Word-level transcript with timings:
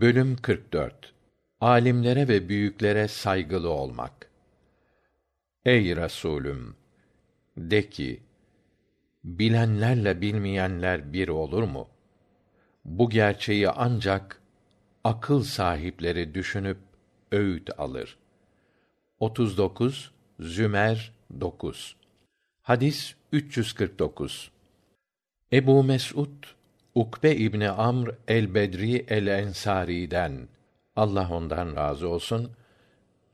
Bölüm 0.00 0.36
44 0.36 1.14
Alimlere 1.60 2.28
ve 2.28 2.48
büyüklere 2.48 3.08
saygılı 3.08 3.70
olmak. 3.70 4.30
Ey 5.64 5.96
Resulüm! 5.96 6.76
De 7.56 7.90
ki, 7.90 8.22
bilenlerle 9.24 10.20
bilmeyenler 10.20 11.12
bir 11.12 11.28
olur 11.28 11.62
mu? 11.62 11.88
Bu 12.84 13.10
gerçeği 13.10 13.68
ancak 13.68 14.42
akıl 15.04 15.42
sahipleri 15.42 16.34
düşünüp 16.34 16.78
öğüt 17.32 17.80
alır. 17.80 18.18
39 19.18 20.12
Zümer 20.40 21.12
9 21.40 21.96
Hadis 22.62 23.14
349 23.32 24.50
Ebu 25.52 25.84
Mes'ud 25.84 26.44
Ukbe 26.94 27.36
İbni 27.36 27.70
Amr 27.70 28.10
el-Bedri 28.28 29.04
el-Ensari'den 29.08 30.48
Allah 30.96 31.28
ondan 31.30 31.76
razı 31.76 32.08
olsun 32.08 32.50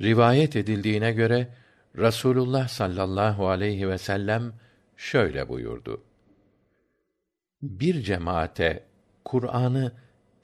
rivayet 0.01 0.57
edildiğine 0.57 1.13
göre 1.13 1.49
Rasulullah 1.99 2.69
sallallahu 2.69 3.49
aleyhi 3.49 3.89
ve 3.89 3.99
sellem 3.99 4.53
şöyle 4.97 5.49
buyurdu. 5.49 6.03
Bir 7.63 8.03
cemaate 8.03 8.85
Kur'an'ı 9.25 9.93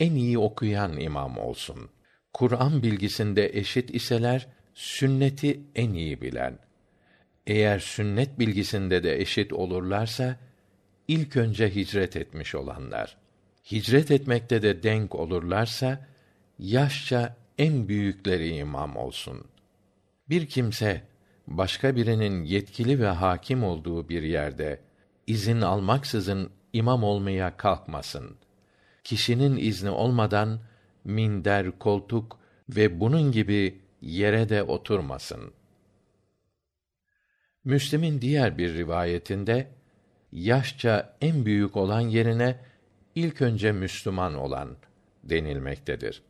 en 0.01 0.15
iyi 0.15 0.39
okuyan 0.39 0.99
imam 1.01 1.39
olsun. 1.39 1.91
Kur'an 2.33 2.83
bilgisinde 2.83 3.51
eşit 3.59 3.95
iseler 3.95 4.47
sünneti 4.75 5.61
en 5.75 5.93
iyi 5.93 6.21
bilen. 6.21 6.59
Eğer 7.47 7.79
sünnet 7.79 8.39
bilgisinde 8.39 9.03
de 9.03 9.21
eşit 9.21 9.53
olurlarsa 9.53 10.37
ilk 11.09 11.37
önce 11.37 11.75
hicret 11.75 12.17
etmiş 12.17 12.55
olanlar. 12.55 13.17
Hicret 13.73 14.11
etmekte 14.11 14.63
de 14.63 14.83
denk 14.83 15.15
olurlarsa 15.15 16.07
yaşça 16.59 17.37
en 17.59 17.89
büyükleri 17.89 18.57
imam 18.57 18.97
olsun. 18.97 19.45
Bir 20.29 20.47
kimse 20.47 21.03
başka 21.47 21.97
birinin 21.97 22.45
yetkili 22.45 23.01
ve 23.01 23.07
hakim 23.07 23.65
olduğu 23.65 24.09
bir 24.09 24.23
yerde 24.23 24.81
izin 25.27 25.61
almaksızın 25.61 26.51
imam 26.73 27.05
olmaya 27.05 27.57
kalkmasın. 27.57 28.37
Kişinin 29.05 29.57
izni 29.57 29.91
olmadan 29.91 30.61
minder, 31.05 31.79
koltuk 31.79 32.39
ve 32.69 33.01
bunun 33.01 33.33
gibi 33.33 33.81
yere 34.01 34.49
de 34.49 34.63
oturmasın. 34.63 35.53
Müslim'in 37.65 38.21
diğer 38.21 38.59
bir 38.59 38.75
rivayetinde 38.75 39.71
yaşça 40.35 41.17
en 41.21 41.47
büyük 41.47 41.77
olan 41.77 42.01
yerine 42.01 42.57
ilk 43.15 43.43
önce 43.43 43.73
Müslüman 43.73 44.35
olan 44.35 44.77
denilmektedir. 45.25 46.23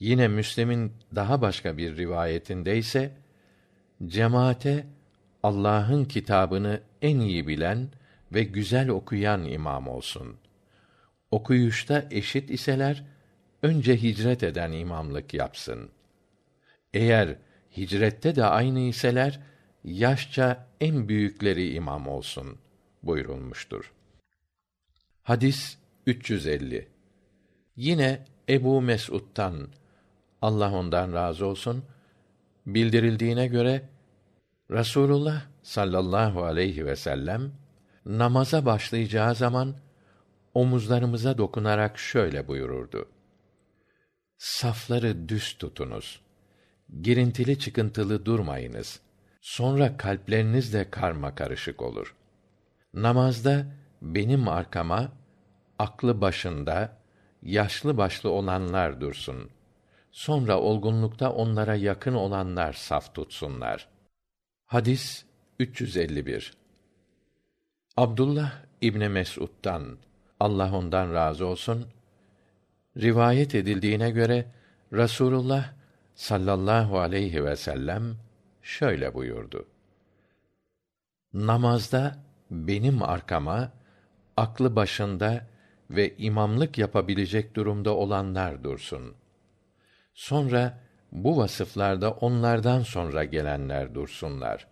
Yine 0.00 0.28
Müslim'in 0.28 0.92
daha 1.14 1.42
başka 1.42 1.76
bir 1.76 1.96
rivayetinde 1.96 2.78
ise 2.78 3.12
cemaate 4.06 4.86
Allah'ın 5.42 6.04
kitabını 6.04 6.80
en 7.02 7.20
iyi 7.20 7.46
bilen 7.46 7.88
ve 8.32 8.42
güzel 8.42 8.88
okuyan 8.88 9.44
imam 9.44 9.88
olsun. 9.88 10.36
Okuyuşta 11.30 12.04
eşit 12.10 12.50
iseler 12.50 13.04
önce 13.62 14.02
hicret 14.02 14.42
eden 14.42 14.72
imamlık 14.72 15.34
yapsın. 15.34 15.90
Eğer 16.94 17.36
hicrette 17.76 18.36
de 18.36 18.44
aynı 18.44 18.80
iseler 18.80 19.40
yaşça 19.84 20.66
en 20.80 21.08
büyükleri 21.08 21.74
imam 21.74 22.08
olsun 22.08 22.58
buyurulmuştur. 23.02 23.92
Hadis 25.22 25.78
350. 26.06 26.88
Yine 27.76 28.24
Ebu 28.48 28.82
Mes'ud'dan 28.82 29.68
Allah 30.42 30.72
ondan 30.72 31.12
razı 31.12 31.46
olsun 31.46 31.84
bildirildiğine 32.66 33.46
göre 33.46 33.88
Rasulullah 34.70 35.42
sallallahu 35.62 36.44
aleyhi 36.44 36.86
ve 36.86 36.96
sellem 36.96 37.52
namaza 38.06 38.66
başlayacağı 38.66 39.34
zaman 39.34 39.76
omuzlarımıza 40.54 41.38
dokunarak 41.38 41.98
şöyle 41.98 42.48
buyururdu. 42.48 43.08
Safları 44.38 45.28
düz 45.28 45.52
tutunuz. 45.58 46.20
Girintili 47.02 47.58
çıkıntılı 47.58 48.24
durmayınız. 48.24 49.00
Sonra 49.40 49.96
kalpleriniz 49.96 50.72
de 50.72 50.90
karma 50.90 51.34
karışık 51.34 51.82
olur. 51.82 52.14
Namazda 52.94 53.66
benim 54.02 54.48
arkama 54.48 55.12
aklı 55.78 56.20
başında 56.20 56.96
yaşlı 57.42 57.96
başlı 57.96 58.30
olanlar 58.30 59.00
dursun. 59.00 59.50
Sonra 60.10 60.60
olgunlukta 60.60 61.32
onlara 61.32 61.74
yakın 61.74 62.14
olanlar 62.14 62.72
saf 62.72 63.14
tutsunlar. 63.14 63.88
Hadis 64.66 65.24
351. 65.58 66.52
Abdullah 67.96 68.52
İbni 68.80 69.08
Mes'ud'dan 69.08 69.98
Allah 70.40 70.76
ondan 70.76 71.14
razı 71.14 71.46
olsun 71.46 71.86
rivayet 72.96 73.54
edildiğine 73.54 74.10
göre 74.10 74.46
Rasulullah 74.92 75.72
sallallahu 76.14 76.98
aleyhi 76.98 77.44
ve 77.44 77.56
sellem 77.56 78.16
şöyle 78.62 79.14
buyurdu. 79.14 79.68
Namazda 81.34 82.31
benim 82.52 83.02
arkama 83.02 83.72
aklı 84.36 84.76
başında 84.76 85.46
ve 85.90 86.16
imamlık 86.16 86.78
yapabilecek 86.78 87.56
durumda 87.56 87.96
olanlar 87.96 88.64
dursun. 88.64 89.14
Sonra 90.14 90.78
bu 91.12 91.36
vasıflarda 91.36 92.10
onlardan 92.10 92.82
sonra 92.82 93.24
gelenler 93.24 93.94
dursunlar. 93.94 94.66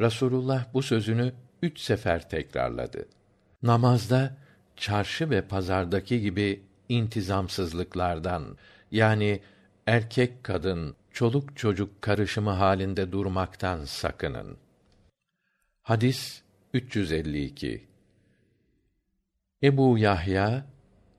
Rasulullah 0.00 0.74
bu 0.74 0.82
sözünü 0.82 1.32
üç 1.62 1.80
sefer 1.80 2.28
tekrarladı. 2.28 3.08
Namazda 3.62 4.36
çarşı 4.76 5.30
ve 5.30 5.42
pazardaki 5.42 6.20
gibi 6.20 6.62
intizamsızlıklardan 6.88 8.58
yani 8.90 9.40
erkek 9.86 10.44
kadın, 10.44 10.96
çoluk 11.12 11.56
çocuk 11.56 12.02
karışımı 12.02 12.50
halinde 12.50 13.12
durmaktan 13.12 13.84
sakının. 13.84 14.56
Hadis 15.82 16.43
352 16.74 17.86
Ebu 19.62 19.98
Yahya 19.98 20.66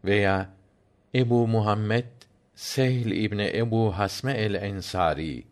veya 0.06 0.50
Ebu 1.16 1.48
Muhammed 1.48 2.06
Sehl 2.56 3.12
İbni 3.12 3.52
Ebu 3.58 3.98
Hasme 3.98 4.34
el-Ensari 4.34 5.44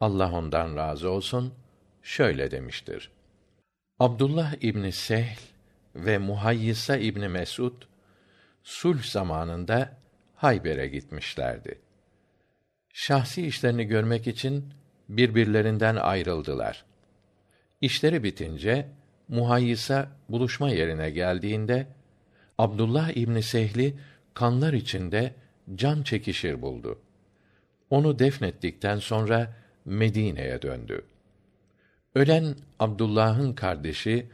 Allah 0.00 0.32
ondan 0.32 0.76
razı 0.76 1.10
olsun 1.10 1.54
şöyle 2.02 2.50
demiştir. 2.50 3.10
Abdullah 3.98 4.54
İbni 4.60 4.92
Sehl 4.92 5.40
ve 5.94 6.18
Muhayyisa 6.18 6.96
İbni 6.96 7.28
Mesud 7.28 7.82
sulh 8.62 9.02
zamanında 9.02 9.96
Hayber'e 10.34 10.86
gitmişlerdi. 10.86 11.78
Şahsi 12.92 13.46
işlerini 13.46 13.84
görmek 13.84 14.26
için 14.26 14.64
birbirlerinden 15.08 15.96
ayrıldılar. 15.96 16.84
İşleri 17.80 18.24
bitince 18.24 18.99
Muhayyisa 19.30 20.08
buluşma 20.28 20.70
yerine 20.70 21.10
geldiğinde 21.10 21.86
Abdullah 22.58 23.16
İbni 23.16 23.42
Sehli 23.42 23.94
kanlar 24.34 24.72
içinde 24.72 25.34
can 25.74 26.02
çekişir 26.02 26.62
buldu. 26.62 26.98
Onu 27.90 28.18
defnettikten 28.18 28.98
sonra 28.98 29.52
Medine'ye 29.84 30.62
döndü. 30.62 31.04
Ölen 32.14 32.54
Abdullah'ın 32.78 33.52
kardeşi 33.52 34.26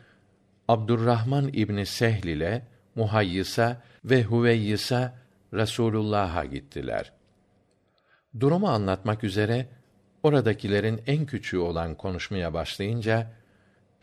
Abdurrahman 0.68 1.48
İbni 1.48 1.86
Sehl 1.86 2.26
ile 2.26 2.62
Muhayyisa 2.94 3.82
ve 4.04 4.22
Huveyyisa 4.22 5.14
Resulullah'a 5.54 6.44
gittiler. 6.44 7.12
Durumu 8.40 8.68
anlatmak 8.68 9.24
üzere 9.24 9.68
oradakilerin 10.22 11.02
en 11.06 11.26
küçüğü 11.26 11.58
olan 11.58 11.94
konuşmaya 11.94 12.54
başlayınca 12.54 13.35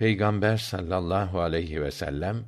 Peygamber 0.03 0.57
sallallahu 0.57 1.41
aleyhi 1.41 1.81
ve 1.81 1.91
sellem 1.91 2.45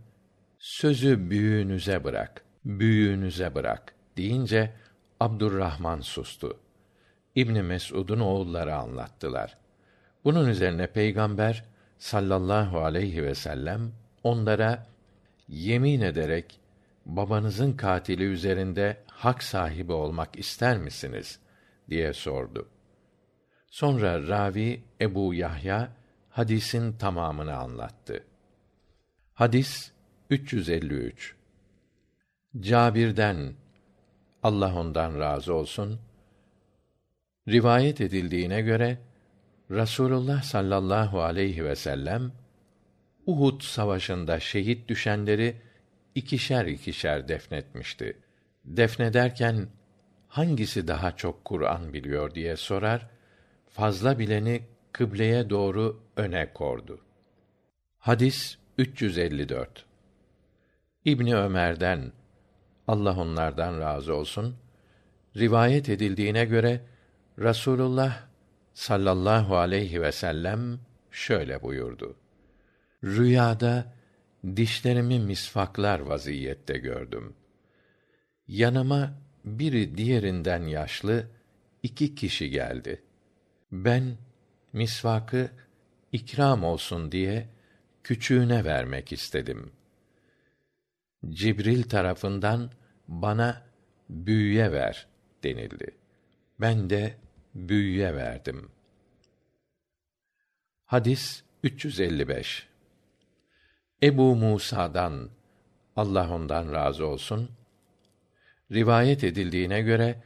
sözü 0.60 1.30
büyüğünüze 1.30 2.04
bırak, 2.04 2.46
büyüğünüze 2.66 3.56
bırak 3.56 3.94
deyince 4.18 4.74
Abdurrahman 5.20 6.00
sustu. 6.02 6.60
İbni 7.36 7.64
Mes'ud'un 7.64 8.20
oğulları 8.20 8.76
anlattılar. 8.76 9.58
Bunun 10.24 10.50
üzerine 10.50 10.88
Peygamber 10.88 11.64
sallallahu 11.98 12.80
aleyhi 12.80 13.24
ve 13.24 13.36
sellem 13.36 13.92
onlara 14.24 14.88
yemin 15.48 16.02
ederek 16.02 16.60
babanızın 17.06 17.74
katili 17.74 18.24
üzerinde 18.24 18.98
hak 19.08 19.44
sahibi 19.44 19.92
olmak 19.92 20.40
ister 20.40 20.78
misiniz 20.78 21.40
diye 21.90 22.14
sordu. 22.14 22.70
Sonra 23.70 24.28
ravi 24.28 24.84
Ebu 25.02 25.34
Yahya 25.34 25.90
hadisin 26.36 26.94
tamamını 26.94 27.56
anlattı. 27.56 28.24
Hadis 29.34 29.92
353. 30.30 31.36
Cabir'den 32.60 33.54
Allah 34.44 34.76
ondan 34.76 35.20
razı 35.20 35.54
olsun 35.54 36.00
rivayet 37.48 38.02
edildiğine 38.02 38.62
göre 38.62 38.98
Rasulullah 39.72 40.44
sallallahu 40.44 41.22
aleyhi 41.22 41.66
ve 41.66 41.76
sellem 41.76 42.32
Uhud 43.26 43.62
savaşında 43.62 44.40
şehit 44.40 44.90
düşenleri 44.90 45.56
ikişer 46.16 46.66
ikişer 46.66 47.28
defnetmişti. 47.28 48.18
Defnederken 48.66 49.68
hangisi 50.28 50.88
daha 50.88 51.16
çok 51.16 51.46
Kur'an 51.46 51.94
biliyor 51.94 52.36
diye 52.36 52.56
sorar, 52.56 53.08
fazla 53.70 54.20
bileni 54.20 54.75
kıbleye 54.96 55.50
doğru 55.50 56.00
öne 56.18 56.54
kordu. 56.54 57.00
Hadis 57.98 58.58
354. 58.78 59.86
İbni 61.06 61.36
Ömer'den 61.36 62.12
Allah 62.88 63.20
onlardan 63.20 63.80
razı 63.80 64.16
olsun 64.16 64.56
rivayet 65.38 65.90
edildiğine 65.90 66.46
göre 66.46 66.82
Rasulullah 67.40 68.28
sallallahu 68.74 69.58
aleyhi 69.58 70.02
ve 70.02 70.12
sellem 70.12 70.80
şöyle 71.12 71.62
buyurdu. 71.62 72.16
Rüyada 73.04 73.94
dişlerimi 74.56 75.20
misfaklar 75.20 76.00
vaziyette 76.00 76.78
gördüm. 76.78 77.34
Yanıma 78.48 79.14
biri 79.46 79.98
diğerinden 79.98 80.64
yaşlı 80.64 81.28
iki 81.84 82.16
kişi 82.16 82.50
geldi. 82.50 83.02
Ben 83.72 84.18
misvakı 84.76 85.52
ikram 86.12 86.64
olsun 86.64 87.12
diye 87.12 87.50
küçüğüne 88.04 88.66
vermek 88.66 89.12
istedim. 89.12 89.72
Cibril 91.30 91.84
tarafından 91.84 92.72
bana 93.08 93.62
büyüye 94.10 94.72
ver 94.72 95.08
denildi. 95.44 95.96
Ben 96.60 96.90
de 96.90 97.18
büyüye 97.56 98.16
verdim. 98.16 98.72
Hadis 100.86 101.44
355 101.64 102.68
Ebu 104.04 104.36
Musa'dan 104.36 105.30
Allah 105.96 106.34
ondan 106.34 106.74
razı 106.74 107.06
olsun 107.06 107.50
rivayet 108.72 109.24
edildiğine 109.24 109.82
göre 109.82 110.24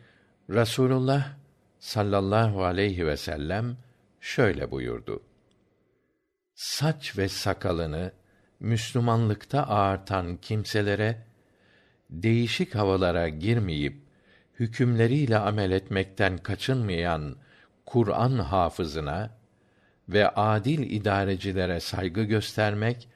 Rasulullah 0.50 1.34
sallallahu 1.80 2.64
aleyhi 2.64 3.08
ve 3.08 3.18
sellem 3.18 3.78
şöyle 4.22 4.72
buyurdu. 4.72 5.24
Saç 6.54 7.18
ve 7.18 7.30
sakalını 7.30 8.12
Müslümanlıkta 8.60 9.64
ağartan 9.64 10.38
kimselere 10.38 11.26
değişik 12.10 12.76
havalara 12.76 13.30
girmeyip 13.30 13.98
hükümleriyle 14.60 15.38
amel 15.38 15.72
etmekten 15.72 16.38
kaçınmayan 16.38 17.36
Kur'an 17.86 18.40
hafızına 18.40 19.38
ve 20.10 20.30
adil 20.30 20.92
idarecilere 20.92 21.80
saygı 21.80 22.24
göstermek 22.24 23.10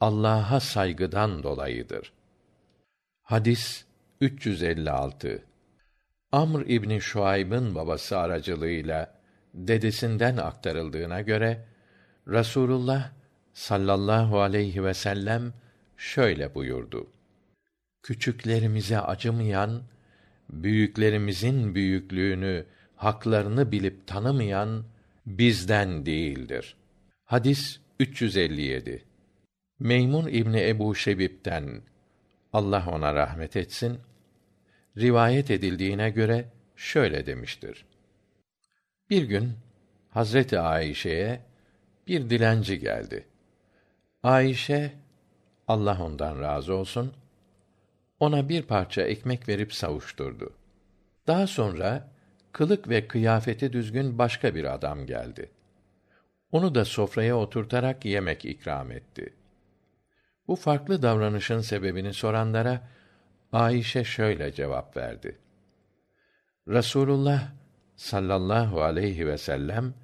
Allah'a 0.00 0.60
saygıdan 0.60 1.42
dolayıdır. 1.42 2.12
Hadis 3.22 3.84
356 4.20 5.42
Amr 6.32 6.60
İbni 6.66 7.00
Şuayb'ın 7.00 7.74
babası 7.74 8.18
aracılığıyla 8.18 9.15
dedesinden 9.56 10.36
aktarıldığına 10.36 11.20
göre 11.20 11.64
Rasulullah 12.28 13.10
sallallahu 13.52 14.40
aleyhi 14.40 14.84
ve 14.84 14.94
sellem 14.94 15.52
şöyle 15.96 16.54
buyurdu. 16.54 17.06
Küçüklerimize 18.02 19.00
acımayan, 19.00 19.82
büyüklerimizin 20.50 21.74
büyüklüğünü, 21.74 22.66
haklarını 22.96 23.72
bilip 23.72 24.06
tanımayan 24.06 24.84
bizden 25.26 26.06
değildir. 26.06 26.76
Hadis 27.24 27.80
357. 28.00 29.04
Meymun 29.78 30.28
İbni 30.28 30.68
Ebu 30.68 30.94
Şebib'den 30.94 31.82
Allah 32.52 32.86
ona 32.90 33.14
rahmet 33.14 33.56
etsin 33.56 33.98
rivayet 34.98 35.50
edildiğine 35.50 36.10
göre 36.10 36.44
şöyle 36.76 37.26
demiştir. 37.26 37.84
Bir 39.10 39.22
gün 39.22 39.52
Hazreti 40.10 40.58
Ayşe'ye 40.58 41.40
bir 42.06 42.30
dilenci 42.30 42.78
geldi. 42.78 43.26
Ayşe 44.22 44.92
Allah 45.68 46.02
ondan 46.02 46.40
razı 46.40 46.74
olsun 46.74 47.12
ona 48.20 48.48
bir 48.48 48.62
parça 48.62 49.02
ekmek 49.02 49.48
verip 49.48 49.74
savuşturdu. 49.74 50.54
Daha 51.26 51.46
sonra 51.46 52.08
kılık 52.52 52.88
ve 52.88 53.08
kıyafeti 53.08 53.72
düzgün 53.72 54.18
başka 54.18 54.54
bir 54.54 54.74
adam 54.74 55.06
geldi. 55.06 55.50
Onu 56.52 56.74
da 56.74 56.84
sofraya 56.84 57.36
oturtarak 57.36 58.04
yemek 58.04 58.44
ikram 58.44 58.92
etti. 58.92 59.34
Bu 60.48 60.56
farklı 60.56 61.02
davranışın 61.02 61.60
sebebini 61.60 62.14
soranlara 62.14 62.88
Ayşe 63.52 64.04
şöyle 64.04 64.52
cevap 64.52 64.96
verdi. 64.96 65.38
Rasulullah 66.68 67.48
sallallahu 67.96 68.82
aleyhi 68.82 69.26
ve 69.26 69.38
sellem 69.38 69.94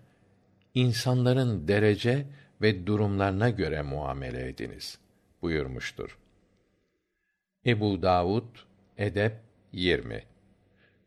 insanların 0.74 1.68
derece 1.68 2.26
ve 2.62 2.86
durumlarına 2.86 3.50
göre 3.50 3.82
muamele 3.82 4.48
ediniz 4.48 4.98
buyurmuştur. 5.42 6.18
Ebu 7.66 8.02
Davud 8.02 8.56
Edep 8.98 9.32
20 9.72 10.22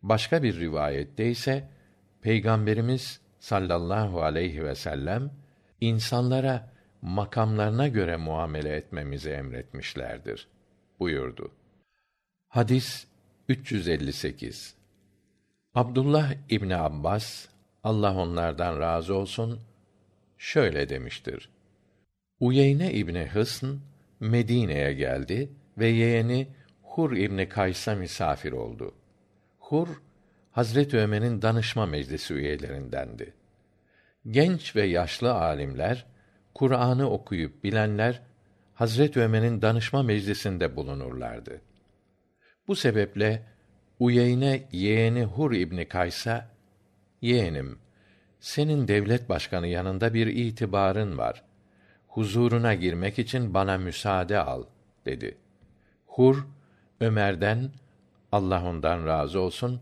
Başka 0.03 0.43
bir 0.43 0.59
rivayette 0.59 1.29
ise 1.29 1.69
Peygamberimiz 2.21 3.21
sallallahu 3.39 4.23
aleyhi 4.23 4.63
ve 4.63 4.75
sellem 4.75 5.31
insanlara 5.81 6.73
makamlarına 7.01 7.87
göre 7.87 8.17
muamele 8.17 8.75
etmemizi 8.75 9.29
emretmişlerdir 9.29 10.47
buyurdu. 10.99 11.51
Hadis 12.47 13.07
358 13.49 14.75
Abdullah 15.75 16.33
İbni 16.49 16.75
Abbas 16.75 17.47
Allah 17.83 18.15
onlardan 18.15 18.79
razı 18.79 19.15
olsun 19.15 19.59
şöyle 20.37 20.89
demiştir. 20.89 21.49
Uyeyne 22.39 22.93
İbni 22.93 23.25
Hısn 23.25 23.67
Medine'ye 24.19 24.93
geldi 24.93 25.51
ve 25.77 25.87
yeğeni 25.87 26.47
Hur 26.83 27.17
İbni 27.17 27.49
Kays'a 27.49 27.95
misafir 27.95 28.51
oldu. 28.51 28.95
Hur 29.59 29.87
Hazret 30.51 30.93
Ömer'in 30.93 31.41
danışma 31.41 31.85
meclisi 31.85 32.33
üyelerindendi. 32.33 33.33
Genç 34.27 34.75
ve 34.75 34.83
yaşlı 34.85 35.33
alimler, 35.33 36.05
Kur'an'ı 36.53 37.09
okuyup 37.09 37.63
bilenler 37.63 38.21
Hazret 38.73 39.17
Ömer'in 39.17 39.61
danışma 39.61 40.03
meclisinde 40.03 40.75
bulunurlardı. 40.75 41.61
Bu 42.67 42.75
sebeple 42.75 43.54
Uyeyne 43.99 44.63
yeğeni 44.71 45.23
Hur 45.23 45.51
İbni 45.51 45.87
Kays'a, 45.87 46.49
yeğenim, 47.21 47.79
senin 48.39 48.87
devlet 48.87 49.29
başkanı 49.29 49.67
yanında 49.67 50.13
bir 50.13 50.27
itibarın 50.27 51.17
var. 51.17 51.43
Huzuruna 52.07 52.73
girmek 52.73 53.19
için 53.19 53.53
bana 53.53 53.77
müsaade 53.77 54.39
al, 54.39 54.63
dedi. 55.05 55.37
Hur, 56.07 56.47
Ömer'den, 56.99 57.71
Allah 58.31 58.65
ondan 58.65 59.05
razı 59.05 59.39
olsun, 59.39 59.81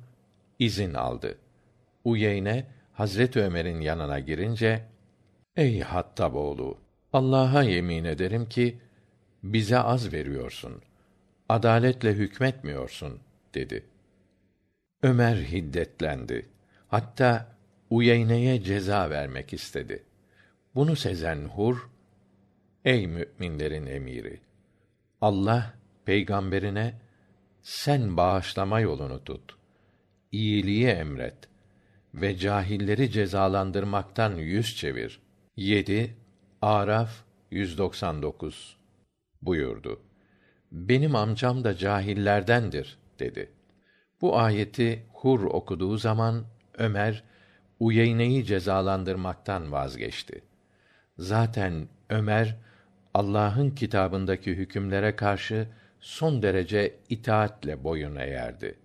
izin 0.59 0.93
aldı. 0.93 1.37
Uyeyne, 2.03 2.65
Hazret 2.93 3.37
Ömer'in 3.37 3.81
yanına 3.81 4.19
girince, 4.19 4.85
Ey 5.55 5.79
Hattaboğlu, 5.79 6.77
Allah'a 7.13 7.63
yemin 7.63 8.03
ederim 8.03 8.49
ki, 8.49 8.79
bize 9.43 9.79
az 9.79 10.13
veriyorsun. 10.13 10.81
Adaletle 11.49 12.13
hükmetmiyorsun, 12.13 13.19
dedi. 13.53 13.92
Ömer 15.03 15.35
hiddetlendi. 15.35 16.49
Hatta 16.87 17.55
Uyeyne'ye 17.89 18.63
ceza 18.63 19.09
vermek 19.09 19.53
istedi. 19.53 20.03
Bunu 20.75 20.95
sezen 20.95 21.45
Hur, 21.45 21.89
Ey 22.85 23.07
müminlerin 23.07 23.85
emiri! 23.85 24.41
Allah 25.21 25.73
peygamberine 26.05 27.01
sen 27.61 28.17
bağışlama 28.17 28.79
yolunu 28.79 29.23
tut. 29.23 29.57
iyiliği 30.31 30.87
emret 30.87 31.37
ve 32.13 32.37
cahilleri 32.37 33.11
cezalandırmaktan 33.11 34.35
yüz 34.35 34.75
çevir. 34.75 35.21
7 35.55 36.17
Araf 36.61 37.23
199 37.51 38.77
buyurdu. 39.41 40.01
Benim 40.71 41.15
amcam 41.15 41.63
da 41.63 41.77
cahillerdendir 41.77 42.97
dedi. 43.19 43.51
Bu 44.23 44.37
ayeti 44.37 45.03
Hur 45.13 45.43
okuduğu 45.43 45.97
zaman 45.97 46.45
Ömer 46.77 47.23
Uyeyne'yi 47.79 48.45
cezalandırmaktan 48.45 49.71
vazgeçti. 49.71 50.41
Zaten 51.17 51.87
Ömer 52.09 52.55
Allah'ın 53.13 53.69
kitabındaki 53.69 54.51
hükümlere 54.51 55.15
karşı 55.15 55.67
son 55.99 56.41
derece 56.41 56.95
itaatle 57.09 57.83
boyun 57.83 58.15
eğerdi. 58.15 58.79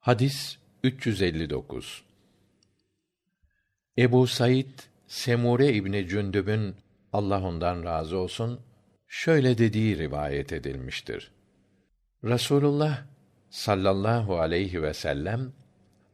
Hadis 0.00 0.58
359 0.84 2.04
Ebu 3.98 4.26
Said 4.26 4.78
Semure 5.06 5.72
İbni 5.72 6.08
Cündüb'ün 6.08 6.74
Allah 7.12 7.42
ondan 7.42 7.84
razı 7.84 8.16
olsun 8.16 8.60
şöyle 9.08 9.58
dediği 9.58 9.98
rivayet 9.98 10.52
edilmiştir. 10.52 11.32
Rasulullah 12.24 13.11
sallallahu 13.52 14.40
aleyhi 14.40 14.82
ve 14.82 14.94
sellem 14.94 15.52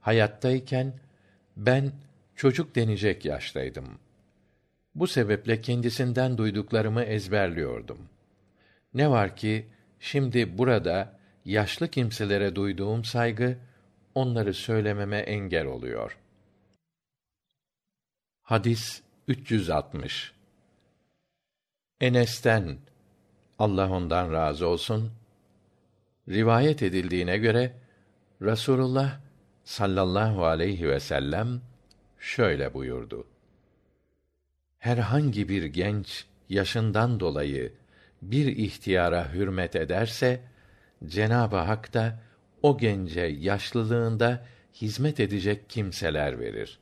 hayattayken 0.01 0.93
ben 1.57 1.93
çocuk 2.37 2.75
denecek 2.75 3.25
yaştaydım. 3.25 3.99
Bu 4.95 5.07
sebeple 5.07 5.61
kendisinden 5.61 6.39
duyduklarımı 6.39 7.03
ezberliyordum. 7.03 7.99
Ne 8.95 9.11
var 9.11 9.37
ki 9.37 9.67
şimdi 10.01 10.59
burada 10.59 11.19
yaşlı 11.45 11.89
kimselere 11.89 12.57
duyduğum 12.57 13.05
saygı 13.05 13.59
onları 14.15 14.55
söylememe 14.55 15.19
engel 15.19 15.67
oluyor. 15.67 16.19
Hadis 18.43 19.03
360 19.29 20.33
Enes'ten 22.01 22.79
Allah 23.59 23.91
ondan 23.91 24.33
razı 24.33 24.67
olsun 24.67 25.13
rivayet 26.29 26.83
edildiğine 26.83 27.39
göre 27.39 27.73
Rasulullah 28.43 29.21
sallallahu 29.65 30.45
aleyhi 30.45 30.89
ve 30.89 31.01
sellem 31.01 31.61
şöyle 32.19 32.75
buyurdu. 32.75 33.27
Herhangi 34.79 35.49
bir 35.49 35.65
genç 35.65 36.27
yaşından 36.49 37.21
dolayı 37.21 37.73
bir 38.23 38.47
ihtiyara 38.47 39.33
hürmet 39.33 39.77
ederse 39.77 40.41
Cenab-ı 41.07 41.57
Hak 41.57 41.95
da 41.95 42.21
o 42.63 42.79
gence 42.79 43.21
yaşlılığında 43.21 44.47
hizmet 44.75 45.21
edecek 45.21 45.71
kimseler 45.71 46.41
verir. 46.41 46.79